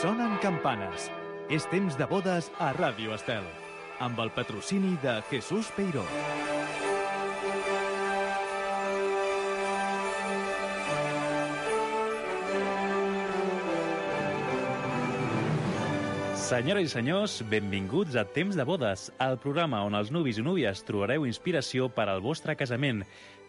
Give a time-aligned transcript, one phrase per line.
[0.00, 1.10] Sonen campanes.
[1.52, 3.44] És temps de bodes a Ràdio Estel.
[4.00, 6.06] Amb el patrocini de Jesús Peiró.
[16.50, 20.80] Senyores i senyors, benvinguts a Temps de Bodes, el programa on els nuvis i núvies
[20.82, 23.04] trobareu inspiració per al vostre casament.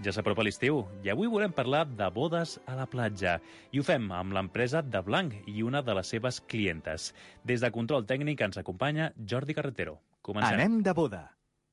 [0.06, 3.40] Ja s'apropa l'estiu i avui volem parlar de bodes a la platja.
[3.74, 7.08] I ho fem amb l'empresa de Blanc i una de les seves clientes.
[7.42, 9.96] Des de Control Tècnic ens acompanya Jordi Carretero.
[10.22, 10.60] Comencem.
[10.60, 11.24] Anem de boda,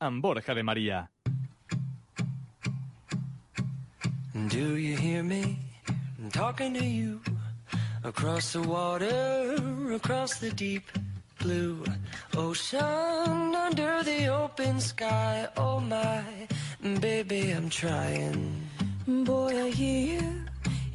[0.01, 1.03] amb Borja de Maria.
[4.33, 5.59] Do you hear me
[6.17, 7.21] I'm talking to you
[8.03, 10.89] across the water, across the deep
[11.39, 11.85] blue
[12.37, 15.49] ocean, under the open sky?
[15.57, 16.23] Oh my,
[17.01, 18.69] baby, I'm trying.
[19.07, 20.45] Boy, I hear you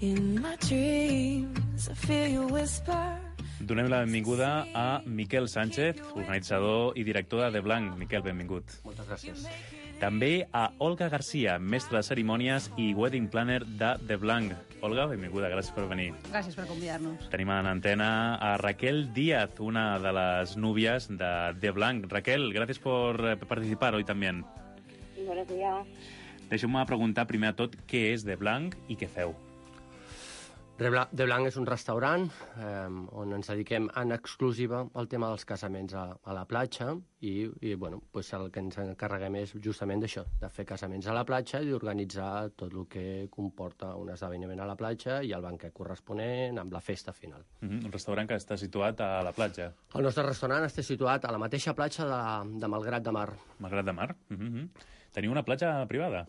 [0.02, 1.90] in my dreams.
[1.90, 3.20] I feel you whisper.
[3.64, 7.96] Donem la benvinguda a Miquel Sánchez, organitzador i director de The Blanc.
[7.98, 8.82] Miquel, benvingut.
[8.84, 9.48] Moltes gràcies.
[10.04, 14.52] També a Olga Garcia, mestra de cerimònies i wedding planner de The Blanc.
[14.84, 16.10] Olga, benvinguda, gràcies per venir.
[16.26, 17.30] Gràcies per convidar-nos.
[17.32, 21.32] Tenim en antena a Raquel Díaz, una de les núvies de
[21.64, 22.12] The Blanc.
[22.12, 24.44] Raquel, gràcies por eh, participar hoy también.
[25.24, 25.88] Buenos días.
[26.52, 29.32] Deixeu-me preguntar primer de tot què és The Blanc i què feu.
[30.74, 32.24] De Blanc, és un restaurant
[32.58, 37.34] eh, on ens dediquem en exclusiva al tema dels casaments a, a la platja i,
[37.62, 41.24] i bueno, pues el que ens encarreguem és justament d'això, de fer casaments a la
[41.30, 45.76] platja i d'organitzar tot el que comporta un esdeveniment a la platja i el banquet
[45.78, 47.46] corresponent amb la festa final.
[47.62, 47.86] Mm -hmm.
[47.86, 51.38] Un restaurant que està situat a la platja, El nostre restaurant està situat a la
[51.38, 53.30] mateixa platja de, de Malgrat de Mar.
[53.60, 54.16] Malgrat de Mar.
[54.30, 54.70] Mm -hmm.
[55.14, 56.28] Teniu una platja privada?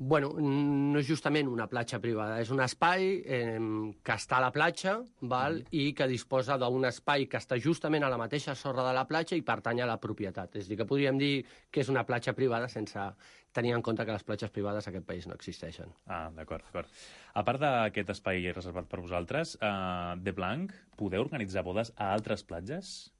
[0.00, 3.58] Bueno, no és justament una platja privada, és un espai eh,
[4.00, 5.58] que està a la platja val?
[5.60, 5.74] Mm.
[5.76, 9.36] i que disposa d'un espai que està justament a la mateixa sorra de la platja
[9.36, 10.56] i pertany a la propietat.
[10.56, 13.04] És a dir, que podríem dir que és una platja privada sense
[13.52, 15.92] tenir en compte que les platges privades a aquest país no existeixen.
[16.06, 16.88] Ah, d'acord, d'acord.
[17.36, 22.46] A part d'aquest espai reservat per vosaltres, eh, de Blanc, podeu organitzar bodes a altres
[22.48, 23.12] platges?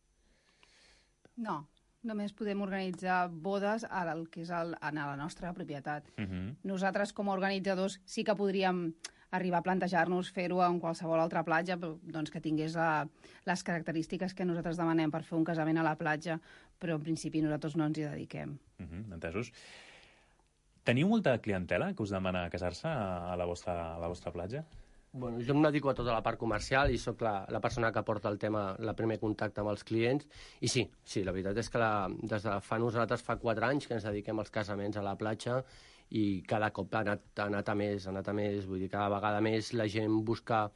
[1.37, 1.67] No,
[2.07, 6.07] només podem organitzar bodes al que és el, en la nostra propietat.
[6.17, 6.57] Uh -huh.
[6.63, 8.95] Nosaltres, com a organitzadors, sí que podríem
[9.31, 13.07] arribar a plantejar-nos fer-ho en qualsevol altra platja però, doncs, que tingués la,
[13.47, 16.41] les característiques que nosaltres demanem per fer un casament a la platja,
[16.79, 18.59] però en principi nosaltres no ens hi dediquem.
[18.79, 19.13] Uh -huh.
[19.15, 19.53] Entesos.
[20.83, 24.65] Teniu molta clientela que us demana casar-se a la vostra, a la vostra platja?
[25.13, 28.03] Bueno, jo em dedico a tota la part comercial i sóc la, la persona que
[28.07, 30.29] porta el tema, el primer contacte amb els clients.
[30.63, 33.89] I sí, sí, la veritat és que la, des de fa nosaltres fa quatre anys
[33.89, 35.65] que ens dediquem als casaments a la platja
[36.15, 38.91] i cada cop ha anat, ha anat a més, ha anat a més, vull dir,
[38.93, 40.69] cada vegada més la gent busca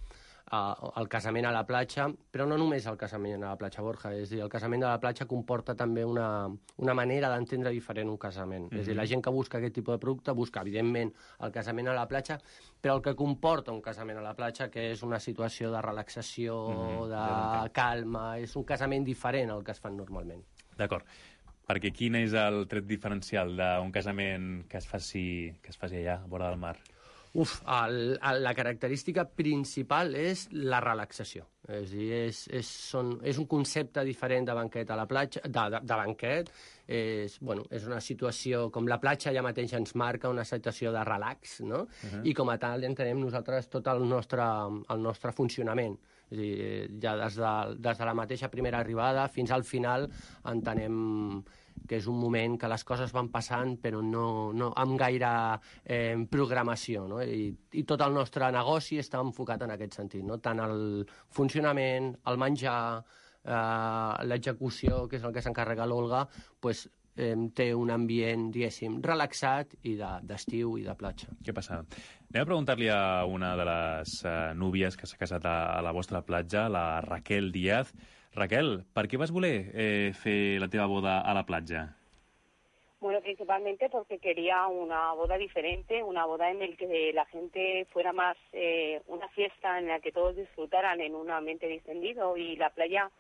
[0.53, 4.31] el casament a la platja, però no només el casament a la platja, Borja, és
[4.31, 6.27] dir, el casament a la platja comporta també una,
[6.77, 8.67] una manera d'entendre diferent un casament.
[8.67, 8.81] Mm -hmm.
[8.81, 11.95] És dir, la gent que busca aquest tipus de producte busca, evidentment, el casament a
[11.95, 12.39] la platja,
[12.83, 16.69] però el que comporta un casament a la platja, que és una situació de relaxació,
[16.69, 17.63] mm -hmm.
[17.65, 20.45] de calma, és un casament diferent al que es fan normalment.
[20.77, 21.05] D'acord.
[21.67, 26.23] Perquè quin és el tret diferencial d'un casament que es faci, que es faci allà,
[26.23, 26.77] a vora del mar?
[27.35, 31.49] Uf, el, el, la característica principal és la relaxació.
[31.67, 35.65] És, dir, és, és, són, és un concepte diferent de banquet a la platja, de,
[35.75, 36.53] de, de banquet.
[36.87, 41.03] És, bueno, és una situació, com la platja ja mateix ens marca una situació de
[41.09, 41.83] relax, no?
[41.83, 42.23] Uh -huh.
[42.23, 44.43] I com a tal entenem nosaltres tot el nostre,
[44.89, 45.99] el nostre funcionament.
[46.31, 46.55] És a dir,
[47.03, 47.53] ja des de,
[47.85, 50.09] des de la mateixa primera arribada fins al final
[50.51, 51.43] entenem
[51.89, 54.27] que és un moment que les coses van passant però no,
[54.57, 55.33] no amb gaire
[55.85, 57.21] eh, programació, no?
[57.21, 60.39] I, i tot el nostre negoci està enfocat en aquest sentit, no?
[60.41, 61.05] tant el
[61.35, 62.79] funcionament, el menjar,
[63.45, 66.25] eh, l'execució, que és el que s'encarrega l'Olga,
[66.61, 66.87] pues,
[67.17, 71.31] eh, té un ambient, diguéssim, relaxat i d'estiu de, i de platja.
[71.45, 71.83] Què passa?
[72.31, 75.95] Anem a preguntar-li a una de les uh, núvies que s'ha casat a, a la
[75.95, 77.95] vostra platja, la Raquel Díaz.
[78.35, 81.93] Raquel, per què vas voler eh, fer la teva boda a la platja?
[83.05, 88.15] Bueno, principalmente porque quería una boda diferente, una boda en la que la gente fuera
[88.15, 92.71] más eh, una fiesta en la que todos disfrutaran en un ambiente distendido y la
[92.71, 93.11] playa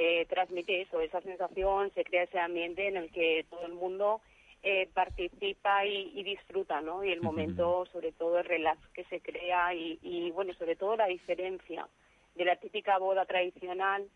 [0.00, 4.20] eh, transmite eso, esa sensación, se crea ese ambiente en el que todo el mundo
[4.62, 7.02] eh, participa y, y, disfruta, ¿no?
[7.02, 10.94] Y el momento, sobre todo, el relax que se crea y, y, bueno, sobre todo
[10.94, 11.88] la diferencia
[12.36, 14.08] de la típica boda tradicional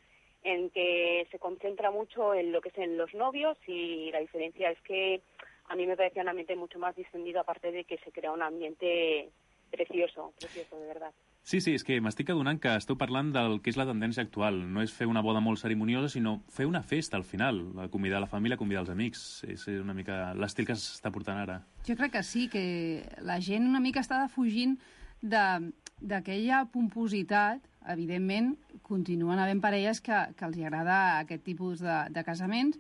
[0.45, 4.71] en que se concentra mucho en lo que es en los novios y la diferencia
[4.71, 5.21] es que
[5.65, 8.43] a mí me parece un ambiente mucho más distendido, aparte de que se crea un
[8.43, 9.31] ambiente
[9.69, 11.13] precioso, precioso de verdad.
[11.45, 14.61] Sí, sí, és que m'estic adonant que esteu parlant del que és la tendència actual.
[14.71, 17.59] No és fer una boda molt ceremoniosa, sinó fer una festa al final.
[17.91, 19.43] Convidar la família, convidar els amics.
[19.51, 21.57] És una mica l'estil que s'està portant ara.
[21.87, 24.79] Jo crec que sí, que la gent una mica està defugint
[25.21, 27.61] de- d'aquella pompositat.
[27.91, 28.53] Evidentment,
[28.87, 32.79] continuen havent parelles que, que els agrada aquest tipus de, de casaments,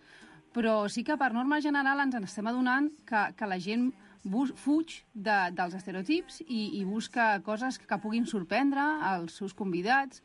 [0.55, 3.88] però sí que per norma general ens en estem adonant que, que la gent
[4.23, 10.23] fuig de, dels estereotips i, i busca coses que puguin sorprendre als seus convidats,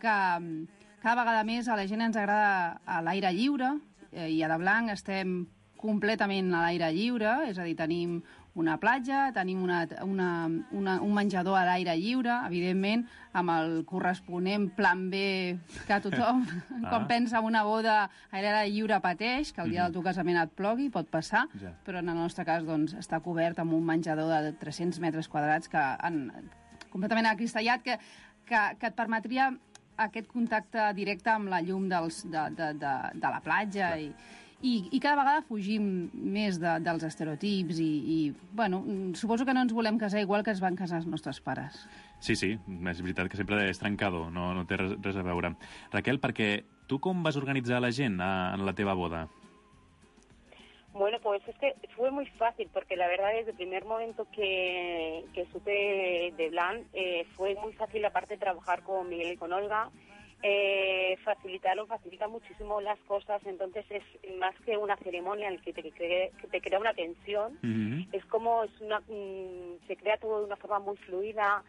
[0.00, 3.74] que mm, cada vegada més a la gent ens agrada a l'aire lliure,
[4.12, 5.44] eh, i a de blanc estem
[5.76, 8.22] completament a l'aire lliure, és a dir, tenim
[8.54, 10.28] una platja, tenim una, una,
[10.70, 13.02] una, un menjador a l'aire lliure, evidentment,
[13.34, 15.22] amb el corresponent plan B
[15.88, 16.82] que tothom, ah.
[16.86, 20.38] quan pensa en una boda a l'aire lliure, pateix, que el dia del teu casament
[20.44, 21.74] et plogui, pot passar, Ja.
[21.86, 25.68] però en el nostre cas doncs, està cobert amb un menjador de 300 metres quadrats
[25.68, 26.28] que han,
[26.92, 27.98] completament acristallat, que,
[28.46, 29.50] que, que et permetria
[29.96, 34.08] aquest contacte directe amb la llum dels, de, de, de, de la platja i,
[34.64, 38.18] i, i cada vegada fugim més de, dels estereotips i, i
[38.56, 38.80] bueno,
[39.18, 41.84] suposo que no ens volem casar igual que es van casar els nostres pares.
[42.24, 45.52] Sí, sí, és veritat que sempre és trencado, no, no té res, res a veure.
[45.92, 46.50] Raquel, perquè
[46.88, 49.26] tu com vas organitzar la gent a, en la teva boda?
[50.94, 55.24] Bueno, pues es que fue muy fácil, porque la verdad desde el primer momento que,
[55.34, 59.90] que supe de Blan, eh, fue muy fácil aparte trabajar con Miguel y con Olga.
[60.42, 64.02] Eh, facilitaron, facilitan muchísimo las cosas, entonces es
[64.36, 67.58] más que una ceremonia en la que te, cre- que te crea una tensión,
[68.12, 71.62] es como es una, mm, se crea todo de una forma muy fluida.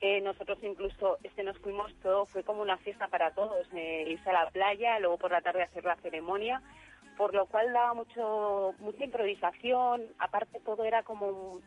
[0.00, 4.30] Eh, nosotros incluso este nos fuimos todo, fue como una fiesta para todos, eh, irse
[4.30, 6.60] a la playa, luego por la tarde hacer la ceremonia,
[7.16, 11.60] por lo cual daba mucho mucha improvisación, aparte todo era como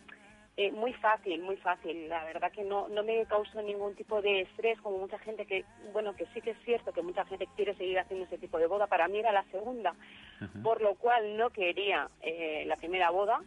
[0.57, 2.07] eh, muy fácil, muy fácil.
[2.07, 5.66] La verdad que no, no me causó ningún tipo de estrés, como mucha gente que,
[5.92, 8.68] bueno, que sí que es cierto que mucha gente quiere seguir haciendo ese tipo de
[8.68, 8.88] boda.
[8.88, 9.94] Para mí era la segunda,
[10.63, 13.42] por lo cual no quería eh, la primera boda.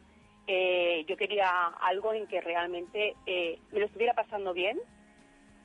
[0.46, 1.48] Eh, yo quería
[1.82, 4.78] algo en que realmente eh, me lo estuviera pasando bien,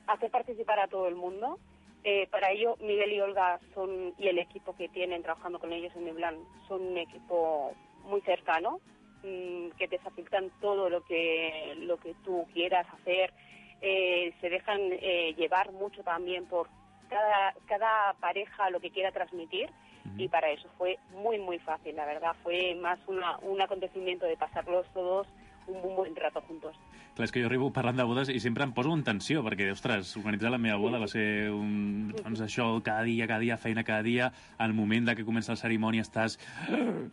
[0.06, 1.58] hacer participar a todo el mundo.
[2.04, 5.90] Eh, para ello, Miguel y Olga son, y el equipo que tienen trabajando con ellos
[5.96, 6.36] en Neblan
[6.68, 7.72] son un equipo
[8.04, 8.80] muy cercano,
[9.24, 13.32] mm, que te facilitan todo lo que, lo que tú quieras hacer.
[13.80, 16.68] Eh, se dejan eh, llevar mucho también por
[17.08, 19.70] cada, cada pareja lo que quiera transmitir
[20.16, 22.36] y para eso fue muy, muy fácil, la verdad.
[22.42, 25.26] Fue más una, un acontecimiento de pasarlos todos
[25.66, 26.76] un, un buen rato juntos.
[27.14, 29.68] Clar, és que jo arribo parlant de bodes i sempre em poso en tensió, perquè,
[29.70, 32.08] ostres, organitzar la meva boda va ser un...
[32.16, 35.60] Doncs això, cada dia, cada dia, feina cada dia, al moment de que comença la
[35.60, 36.40] cerimònia estàs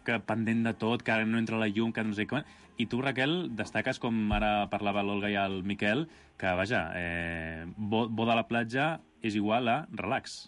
[0.04, 2.42] que pendent de tot, que no entra la llum, que no sé com...
[2.82, 6.08] I tu, Raquel, destaques, com ara parlava l'Olga i el Miquel,
[6.42, 10.48] que, vaja, eh, bo- boda a la platja és igual a relax.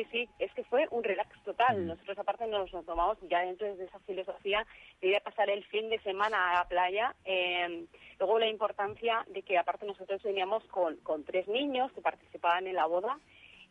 [0.00, 1.86] Sí, sí, es que fue un relax total.
[1.86, 4.66] Nosotros aparte nos lo tomamos ya dentro de esa filosofía
[5.02, 7.14] de ir a pasar el fin de semana a la playa.
[7.26, 7.84] Eh,
[8.18, 12.76] luego la importancia de que aparte nosotros veníamos con, con tres niños que participaban en
[12.76, 13.18] la boda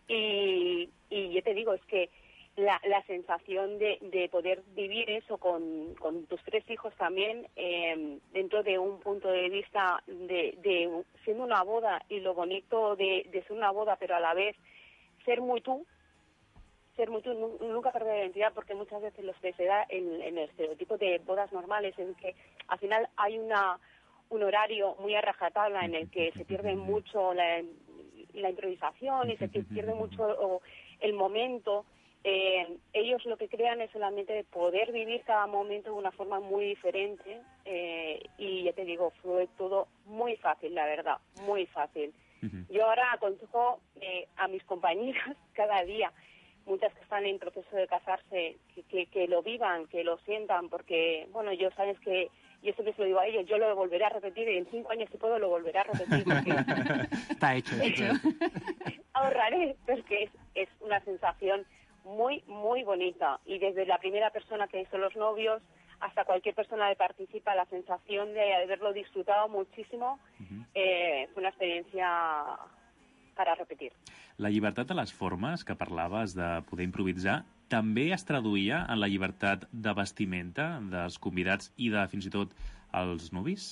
[0.07, 2.11] y, y yo te digo, es que
[2.57, 8.19] la, la sensación de, de poder vivir eso con, con tus tres hijos también eh,
[8.33, 13.27] dentro de un punto de vista de, de siendo una boda y lo bonito de,
[13.31, 14.55] de ser una boda pero a la vez
[15.25, 15.85] ser muy tú
[16.99, 17.21] ser muy
[17.61, 20.97] nunca perder la identidad, porque muchas veces lo que se da en, en el estereotipo
[20.97, 22.35] de bodas normales en que
[22.67, 23.79] al final hay una
[24.31, 27.63] un horario muy a rajatabla en el que se pierde mucho la,
[28.33, 30.61] la improvisación y se pi- pierde mucho o,
[30.99, 31.85] el momento.
[32.23, 36.39] Eh, ellos lo que crean es solamente de poder vivir cada momento de una forma
[36.41, 42.13] muy diferente eh, y ya te digo, fue todo muy fácil, la verdad, muy fácil.
[42.69, 46.11] Yo ahora aconsejo eh, a mis compañeras cada día,
[46.69, 50.69] muchas que están en proceso de casarse, que, que, que lo vivan, que lo sientan,
[50.69, 52.29] porque, bueno, yo sabes que,
[52.61, 54.91] yo siempre se lo digo a ellos, yo lo volveré a repetir y en cinco
[54.91, 56.51] años si puedo lo volveré a repetir, porque
[57.31, 57.75] Está hecho.
[59.13, 61.65] ahorraré, porque es, es una sensación
[62.03, 63.39] muy, muy bonita.
[63.45, 65.61] Y desde la primera persona que hizo los novios
[65.99, 70.19] hasta cualquier persona que participa, la sensación de haberlo disfrutado muchísimo
[70.73, 72.57] eh, fue una experiencia
[73.39, 73.93] para repetir.
[74.37, 77.37] La llibertat de les formes que parlaves de poder improvisar
[77.71, 82.55] també es traduïa en la llibertat de vestimenta dels convidats i de fins i tot
[82.99, 83.69] els nuvis?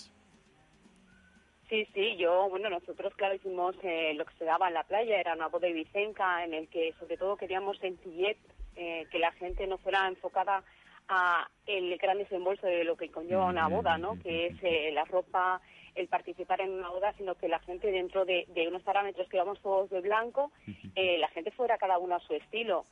[1.67, 5.19] Sí, sí, yo, bueno, nosotros, claro, hicimos eh, lo que se daba en la playa,
[5.19, 8.38] era una boda vicenca en el que sobre todo queríamos sencillez,
[8.77, 10.63] eh, que la gente no fuera enfocada
[11.09, 14.17] a el gran desembolso de lo que conlleva una boda, ¿no?
[14.19, 15.59] Que es eh, la ropa,
[15.98, 19.38] el participar en una boda, sino que la gente dentro de, de unos parámetros que
[19.38, 20.51] íbamos todos de blanco,
[20.96, 22.86] eh, la gente fuera cada uno a su estilo.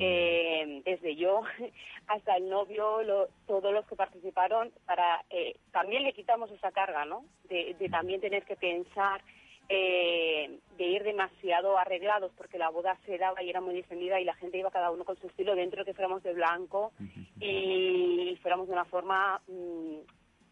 [0.00, 1.40] Eh, desde yo
[2.06, 7.04] hasta el novio, lo- todos los que participaron, para eh, también le quitamos esa carga,
[7.04, 7.24] ¿no?
[7.48, 9.22] De, de también tener que pensar,
[9.70, 14.24] eh, de ir demasiado arreglados, porque la boda se daba y era muy difundida y
[14.24, 16.92] la gente iba cada uno con su estilo dentro de que fuéramos de blanco
[17.40, 19.96] y fuéramos de una forma mm,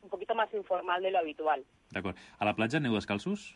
[0.03, 1.65] un poquito más informal de lo habitual.
[1.93, 2.19] D'acord.
[2.39, 3.53] A la platja aneu descalços?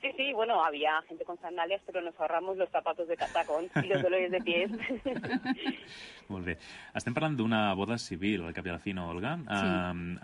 [0.00, 3.86] Sí, sí, bueno, había gente con sandalias, pero nos ahorramos los zapatos de catacón y
[3.88, 4.70] los dolores de pies.
[6.28, 6.54] Molt bé.
[6.94, 9.34] Estem parlant d'una boda civil, al cap i a la fi, no, Olga?
[9.42, 9.72] Sí.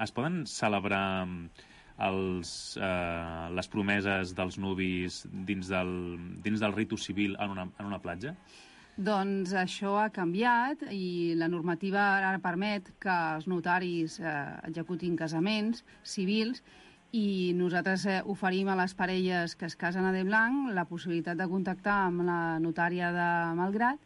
[0.04, 1.26] es poden celebrar
[2.06, 5.92] els, uh, les promeses dels nuvis dins del,
[6.46, 8.36] dins del ritu civil en una, en una platja?
[8.94, 14.34] Doncs això ha canviat i la normativa ara permet que els notaris eh,
[14.68, 16.62] executin casaments civils
[17.10, 21.40] i nosaltres eh, oferim a les parelles que es casen a de blanc la possibilitat
[21.40, 23.26] de contactar amb la notària de
[23.58, 23.98] Malgrat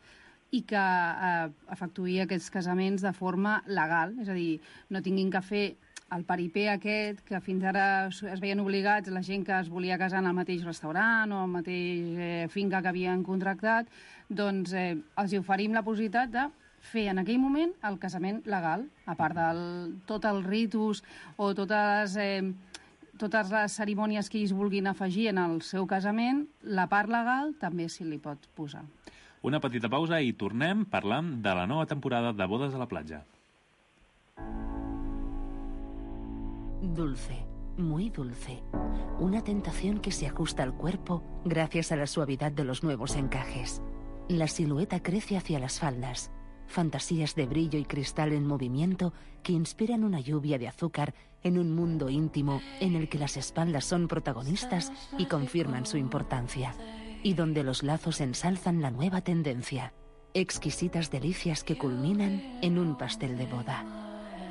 [0.57, 4.57] i que eh, efectuï aquests casaments de forma legal, és a dir,
[4.89, 5.67] no tinguin que fer
[6.15, 10.23] el paripé aquest, que fins ara es veien obligats la gent que es volia casar
[10.23, 13.91] en el mateix restaurant o al mateix eh, finca que havien contractat,
[14.29, 16.47] doncs eh, els oferim la possibilitat de
[16.89, 19.61] fer en aquell moment el casament legal, a part del
[20.09, 21.05] tot els ritus
[21.37, 22.41] o totes, eh,
[23.21, 27.89] totes les cerimònies que ells vulguin afegir en el seu casament, la part legal també
[27.93, 28.87] s'hi li pot posar.
[29.45, 33.23] Una petita pausa i tornem parlant de la nova temporada de Bodes a la platja.
[36.81, 37.45] Dulce,
[37.77, 38.63] muy dulce.
[39.19, 43.83] Una tentación que se ajusta al cuerpo gracias a la suavidad de los nuevos encajes.
[44.29, 46.31] La silueta crece hacia las faldas.
[46.69, 51.75] Fantasías de brillo y cristal en movimiento que inspiran una lluvia de azúcar en un
[51.75, 56.75] mundo íntimo en el que las espaldas son protagonistas y confirman su importancia.
[57.25, 59.95] Y donde los lazos ensalzan la nueva tendencia.
[60.33, 64.08] Exquisitas delicias que culminan en un pastel de boda.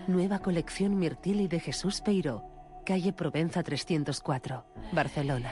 [0.08, 2.46] Nueva colección Mirtili de Jesús Peiró,
[2.86, 5.52] calle Provenza 304, Barcelona.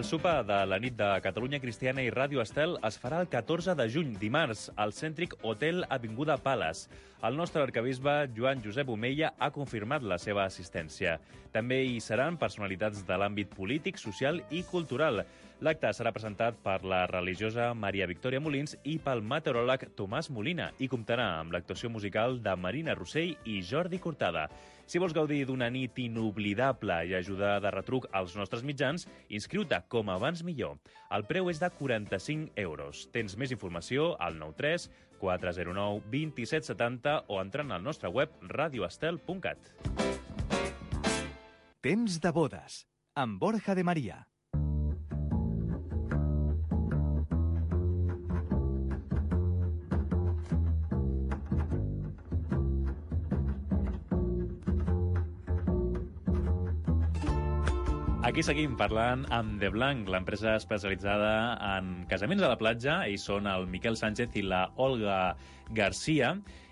[0.00, 3.74] El sopar de la nit de Catalunya Cristiana i Ràdio Estel es farà el 14
[3.76, 6.88] de juny, dimarts, al cèntric Hotel Avinguda Palace.
[7.28, 11.18] El nostre arcabisbe, Joan Josep Omeia, ha confirmat la seva assistència.
[11.52, 15.20] També hi seran personalitats de l'àmbit polític, social i cultural.
[15.60, 20.88] L'acte serà presentat per la religiosa Maria Victòria Molins i pel meteoròleg Tomàs Molina i
[20.88, 24.48] comptarà amb l'actuació musical de Marina Rossell i Jordi Cortada.
[24.90, 30.08] Si vols gaudir d'una nit inoblidable i ajudar de retruc als nostres mitjans, inscriu-te com
[30.10, 30.80] abans millor.
[31.14, 33.04] El preu és de 45 euros.
[33.14, 34.88] Tens més informació al 93
[35.20, 39.70] 409 2770 o entrant al nostre web radioestel.cat.
[41.86, 42.82] Temps de bodes,
[43.14, 44.24] amb Borja de Maria.
[58.30, 61.30] Aquí seguim parlant amb De Blanc, l'empresa especialitzada
[61.66, 65.32] en casaments a la platja, i són el Miquel Sánchez i la Olga
[65.74, 66.28] Garcia,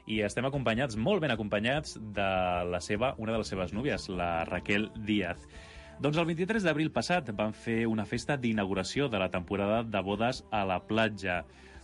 [0.06, 2.28] i estem acompanyats, molt ben acompanyats, de
[2.70, 5.48] la seva, una de les seves núvies, la Raquel Díaz.
[5.98, 10.44] Doncs el 23 d'abril passat van fer una festa d'inauguració de la temporada de bodes
[10.54, 11.40] a la platja.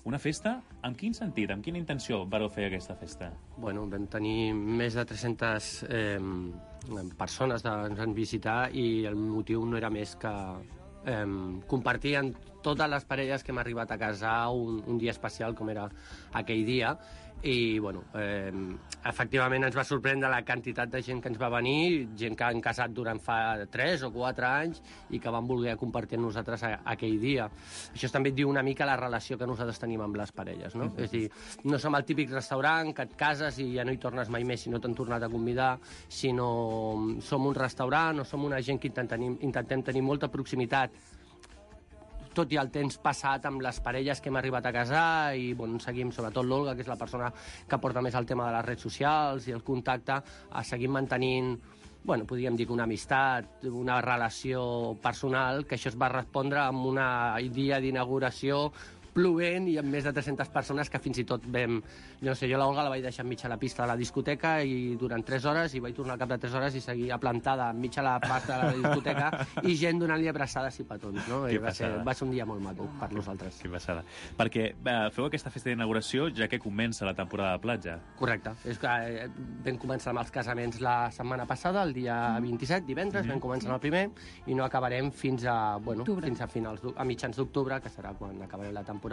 [0.07, 0.61] Una festa?
[0.87, 3.33] Amb quin sentit, amb quina intenció vareu fer aquesta festa?
[3.59, 6.21] Bueno, vam tenir més de 300 eh,
[7.19, 10.33] persones que ens van visitar i el motiu no era més que
[11.07, 11.27] eh,
[11.71, 15.71] compartir amb totes les parelles que hem arribat a casar un, un dia especial com
[15.73, 15.89] era
[16.33, 16.97] aquell dia
[17.45, 18.51] i bueno, eh,
[19.05, 22.61] efectivament ens va sorprendre la quantitat de gent que ens va venir, gent que han
[22.65, 24.81] casat durant fa 3 o 4 anys
[25.13, 27.51] i que van voler compartir amb nosaltres a, aquell dia.
[27.93, 30.89] Això també et diu una mica la relació que nosaltres tenim amb les parelles, no?
[30.97, 31.29] És a dir,
[31.69, 34.65] no som el típic restaurant que et cases i ja no hi tornes mai més
[34.65, 35.75] si no t'han tornat a convidar,
[36.09, 36.49] sinó
[37.21, 40.97] som un restaurant o som una gent que intentem, intentem tenir molta proximitat
[42.35, 45.07] tot i el temps passat amb les parelles que hem arribat a casar
[45.39, 47.31] i bueno, seguim, sobretot l'Olga, que és la persona
[47.69, 50.19] que porta més el tema de les redes socials i el contacte,
[50.51, 51.55] a seguir mantenint
[52.05, 56.85] bueno, podríem dir que una amistat, una relació personal, que això es va respondre amb
[56.85, 57.07] una
[57.49, 58.67] dia d'inauguració
[59.15, 61.81] plovent i amb més de 300 persones que fins i tot vam...
[62.21, 64.57] Jo no sé, jo l'Olga la vaig deixar enmig a la pista de la discoteca
[64.67, 67.69] i durant 3 hores i vaig tornar al cap de 3 hores i seguia plantada
[67.71, 69.29] enmig a la pista de la discoteca
[69.63, 71.45] i gent donant-li abraçades i petons, no?
[71.49, 73.61] I va, ser, va ser un dia molt maco per nosaltres.
[73.63, 74.03] Que passada.
[74.39, 77.99] Perquè eh, feu aquesta festa d'inauguració ja que comença la temporada de platja.
[78.19, 78.55] Correcte.
[78.67, 79.29] És que eh,
[79.69, 83.79] vam començar amb els casaments la setmana passada, el dia 27, divendres, vam començar amb
[83.79, 84.05] el primer,
[84.51, 88.43] i no acabarem fins a, bueno, fins a, finals, a mitjans d'octubre, que serà quan
[88.43, 89.04] acabarem la temporada,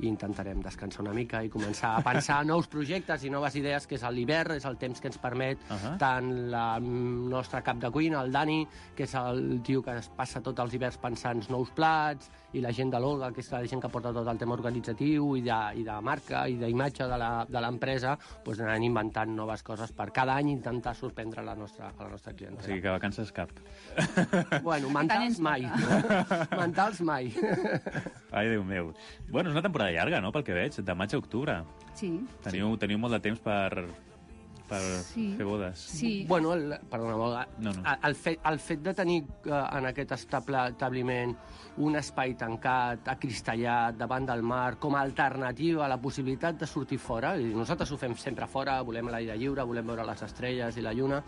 [0.00, 3.94] i intentarem descansar una mica i començar a pensar nous projectes i noves idees, que
[3.94, 5.92] és l'hivern, és el temps que ens permet Ahà.
[5.98, 8.66] tant la el nostre cap de cuina, el Dani,
[8.96, 12.70] que és el tio que es passa tots els hiverns pensant nous plats, i la
[12.72, 15.60] gent de l'Olga, que és la gent que porta tot el tema organitzatiu i de,
[15.78, 20.10] i de marca i d'imatge de la- de l'empresa, doncs anant inventant noves coses per
[20.12, 22.66] cada any intentar sorprendre la nostra, a la nostra O clientela.
[22.66, 23.50] sigui que vacances cap.
[24.62, 25.62] Bueno, mentals mai.
[26.58, 27.32] mentals mai.
[28.32, 28.92] Ai, Déu meu.
[29.28, 31.62] Bueno, és una temporada llarga, no?, pel que veig, de maig a octubre.
[31.94, 32.10] Sí.
[32.42, 33.86] Teniu, teniu molt de temps per,
[34.68, 35.34] per Sí.
[35.36, 35.78] fer bodes.
[35.78, 36.24] Sí.
[36.28, 37.82] Bueno, el, perdona, No, no.
[38.02, 41.36] El, fet, el fet de tenir eh, en aquest estable, establiment
[41.76, 46.98] un espai tancat, acristallat, davant del mar, com a alternativa a la possibilitat de sortir
[46.98, 50.82] fora, i nosaltres ho fem sempre fora, volem l'aire lliure, volem veure les estrelles i
[50.82, 51.22] la lluna,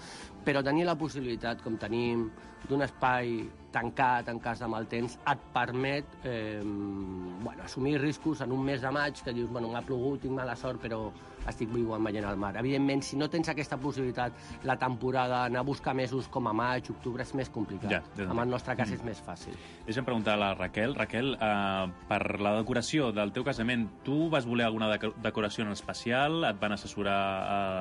[0.44, 2.30] però tenir la possibilitat, com tenim,
[2.68, 3.40] d'un espai
[3.76, 8.80] tancat en cas de mal temps, et permet eh, bueno, assumir riscos en un mes
[8.82, 11.10] de maig que dius, bueno, m'ha plogut, tinc mala sort, però
[11.46, 12.54] estic viuant veient el mar.
[12.58, 14.32] Evidentment, si no tens aquesta possibilitat,
[14.66, 17.92] la temporada, anar a buscar mesos com a maig, octubre, és més complicat.
[17.92, 18.94] Ja, ja en el nostre cas Mm.
[18.94, 19.54] és més fàcil.
[19.86, 20.94] Deixa'm preguntar a la Raquel.
[20.96, 25.70] Raquel, eh, per la decoració del teu casament, tu vas voler alguna deco- decoració en
[25.70, 26.42] especial?
[26.44, 27.20] Et van assessorar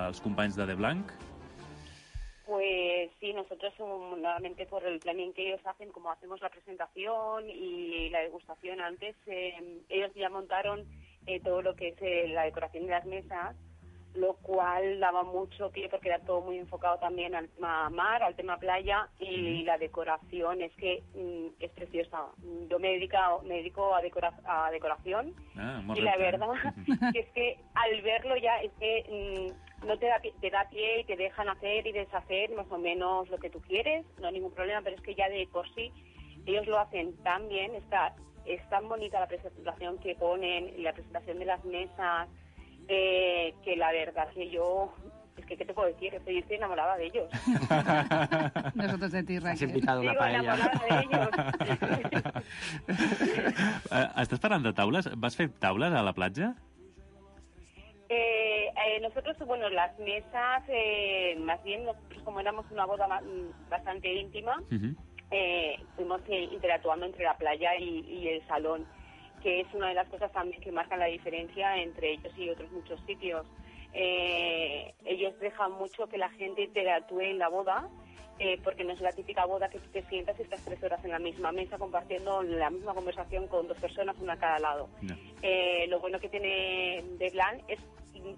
[0.06, 1.12] eh, els companys de The Blanc?
[2.46, 7.50] Pues sí, nosotros um, normalmente por el planning que ellos hacen, como hacemos la presentación
[7.50, 10.86] y la degustación antes, eh, ellos ya montaron
[11.25, 13.56] eh, todo lo que es eh, la decoración de las mesas,
[14.14, 18.36] lo cual daba mucho pie porque era todo muy enfocado también al tema mar, al
[18.36, 22.28] tema playa y la decoración es que mm, es preciosa.
[22.70, 26.48] Yo me, dedico, me dedico a, decora- a decoración Ah, y la verdad
[27.14, 29.03] que es que al verlo ya es que
[29.51, 32.66] mm, no te da, pie- te da pie y te dejan hacer y deshacer más
[32.72, 35.48] o menos lo que tú quieres, no hay ningún problema, pero es que ya de
[35.51, 35.92] por sí
[36.46, 38.14] ellos lo hacen tan bien, está,
[38.46, 42.27] es tan bonita la presentación que ponen, y la presentación de las mesas,
[42.88, 44.94] eh, que la verdad que yo,
[45.38, 47.27] es que qué te puedo decir, estoy, estoy enamorada de ellos.
[48.75, 49.70] Nosotros de ti, Has Raquel.
[49.70, 50.40] invitado una Digo, paella.
[50.40, 51.29] enamorada de ellos.
[53.96, 55.07] Eh, estàs parlant de taules?
[55.22, 56.53] Vas fer taules a la platja?
[58.07, 63.70] Eh, eh, nosotros, bueno, las mesas, eh, más bien nosotros como éramos una boda mm,
[63.70, 64.61] bastante íntima,
[65.31, 68.85] eh, fuimos eh, interactuando entre la playa y, y el salón,
[69.41, 72.72] que es una de las cosas también que marcan la diferencia entre ellos y otros
[72.72, 73.46] muchos sitios.
[73.94, 77.87] Eh, ellos dejan mucho que la gente interactúe en la boda,
[78.39, 81.03] eh, porque no es la típica boda que tú te sientas y estás tres horas
[81.05, 84.89] en la misma mesa compartiendo la misma conversación con dos personas, una a cada lado.
[85.01, 85.15] No.
[85.41, 87.79] Eh, lo bueno que tiene The Blanc es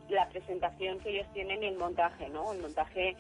[0.10, 2.54] la presentación que ellos tienen y el montaje, ¿no?
[2.54, 3.16] El montaje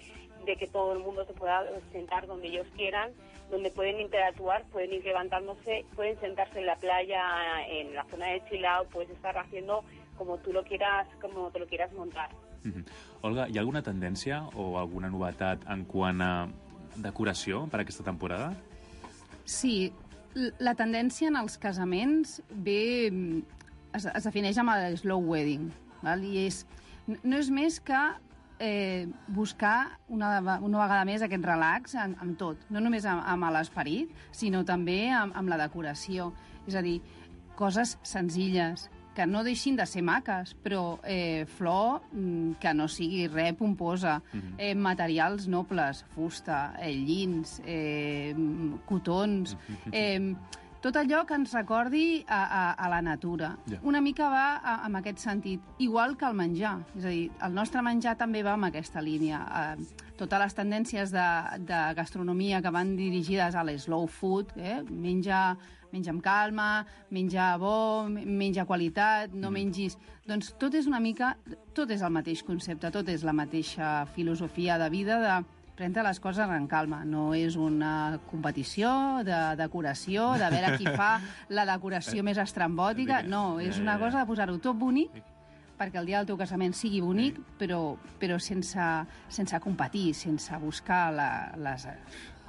[0.45, 3.11] de que todo el mundo se pueda sentar donde ellos quieran,
[3.49, 7.21] donde pueden interactuar, pueden ir levantándose, pueden sentarse en la playa,
[7.67, 9.83] en la zona de chill out, puedes estar haciendo
[10.17, 12.29] como tú lo quieras, como te lo quieras montar.
[13.21, 16.31] Olga, hi ha alguna tendència o alguna novetat en quant a
[17.03, 18.51] decoració per aquesta temporada?
[19.47, 19.91] Sí,
[20.59, 23.09] la tendència en els casaments ve...
[23.11, 23.43] mm,
[23.97, 25.69] es, es defineix amb el slow wedding,
[26.03, 26.23] val?
[26.23, 26.63] i és,
[27.07, 28.01] no és més que
[28.59, 33.49] eh, buscar una, una vegada més aquest relax en, amb tot, no només amb, amb
[33.55, 36.31] l'esperit, sinó també amb, amb la decoració.
[36.67, 36.99] És a dir,
[37.57, 43.25] coses senzilles, que no deixin de ser maques, però eh, flor mm, que no sigui
[43.31, 44.19] res pomposa,
[44.61, 49.57] eh, materials nobles, fusta, eh, llins, eh, mm, cotons,
[49.91, 50.35] eh,
[50.87, 53.49] tot allò que ens recordi a, a, a la natura.
[53.67, 53.81] Ja.
[53.83, 56.77] Una mica va a, amb aquest sentit, igual que el menjar.
[56.95, 59.41] És a dir, el nostre menjar també va amb aquesta línia.
[59.43, 61.25] Eh, totes les tendències de,
[61.67, 64.79] de gastronomia que van dirigides a l'slow food, eh?
[64.87, 65.57] menja,
[65.91, 66.69] menja amb calma,
[67.11, 69.99] menja bo, menja qualitat, no mengis...
[70.27, 71.35] Doncs tot és una mica...
[71.75, 75.35] Tot és el mateix concepte, tot és la mateixa filosofia de vida de
[75.77, 77.03] prendre les coses en calma.
[77.05, 78.89] No és una competició
[79.27, 81.17] de decoració, de veure qui fa
[81.53, 83.21] la decoració més estrambòtica.
[83.29, 85.17] No, és una cosa de posar-ho tot bonic
[85.77, 88.81] perquè el dia del teu casament sigui bonic, però, però sense,
[89.29, 91.85] sense competir, sense buscar la, les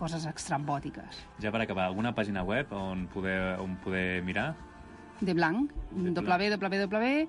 [0.00, 1.26] coses estrambòtiques.
[1.44, 4.54] Ja per acabar, alguna pàgina web on poder, on poder mirar?
[5.20, 7.28] de blanc, www,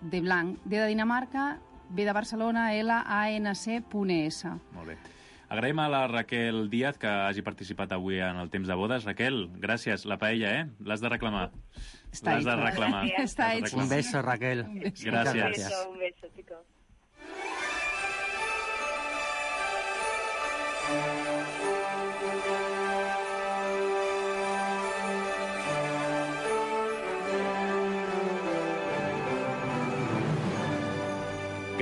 [0.00, 4.46] de blanc, D de Dinamarca, B de Barcelona, L, A, N, C, E, S.
[4.72, 4.96] Molt bé.
[5.54, 9.04] Agraïm a la Raquel Díaz que hagi participat avui en el temps de bodes.
[9.06, 10.02] Raquel, gràcies.
[10.10, 10.64] La paella, eh?
[10.82, 11.50] L'has de reclamar.
[11.50, 12.64] L'has de hecho.
[12.64, 13.04] reclamar.
[13.06, 13.84] L'has de reclamar.
[13.84, 14.64] Un beso, Raquel.
[14.66, 15.06] Un beso.
[15.06, 15.34] Gràcies.
[15.34, 15.70] Un Gracias.
[15.70, 16.62] beso, un beso, chicos.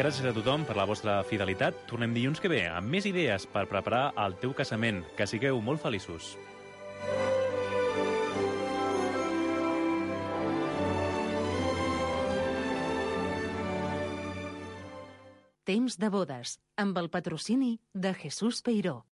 [0.02, 1.76] Gràcies a tothom per la vostra fidelitat.
[1.86, 4.98] Tornem dilluns que ve amb més idees per preparar el teu casament.
[5.14, 6.32] Que sigueu molt feliços.
[15.70, 19.04] Temps de bodes, amb el patrocini de Jesús Peiró.